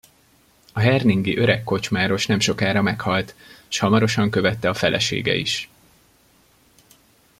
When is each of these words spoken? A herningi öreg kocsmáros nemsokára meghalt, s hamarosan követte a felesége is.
A 0.73 0.79
herningi 0.79 1.37
öreg 1.37 1.63
kocsmáros 1.63 2.25
nemsokára 2.25 2.81
meghalt, 2.81 3.35
s 3.67 3.79
hamarosan 3.79 4.29
követte 4.29 4.69
a 4.69 4.73
felesége 4.73 5.33
is. 5.35 5.69